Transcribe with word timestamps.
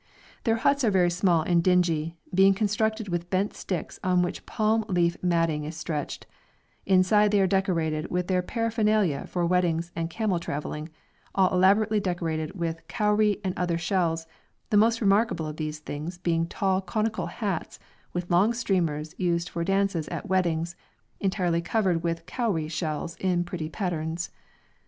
Their 0.45 0.55
huts 0.55 0.83
are 0.83 0.89
very 0.89 1.11
small 1.11 1.43
and 1.43 1.63
dingy, 1.63 2.17
being 2.33 2.55
constructed 2.55 3.07
with 3.07 3.29
bent 3.29 3.53
sticks 3.53 3.99
on 4.03 4.23
which 4.23 4.47
palm 4.47 4.83
leaf 4.87 5.15
matting 5.21 5.63
is 5.63 5.77
stretched; 5.77 6.25
inside 6.87 7.29
they 7.29 7.39
are 7.39 7.45
decorated 7.45 8.09
with 8.09 8.25
their 8.25 8.41
paraphernalia 8.41 9.27
for 9.27 9.45
weddings 9.45 9.91
and 9.95 10.09
camel 10.09 10.39
travelling, 10.39 10.89
all 11.35 11.53
elaborately 11.53 11.99
decorated 11.99 12.55
with 12.59 12.81
cowrie 12.87 13.39
and 13.43 13.53
other 13.55 13.77
shells, 13.77 14.25
the 14.71 14.75
most 14.75 15.01
remarkable 15.01 15.45
of 15.45 15.57
these 15.57 15.77
things 15.77 16.17
being 16.17 16.45
the 16.45 16.49
tall 16.49 16.81
conical 16.81 17.27
hats 17.27 17.77
with 18.11 18.31
long 18.31 18.53
streamers 18.55 19.13
used 19.19 19.49
for 19.49 19.63
dances 19.63 20.07
at 20.07 20.27
weddings, 20.27 20.75
entirely 21.19 21.61
covered 21.61 22.01
with 22.01 22.25
cowrie 22.25 22.67
shells 22.67 23.15
in 23.17 23.43
pretty 23.43 23.69
patterns. 23.69 24.31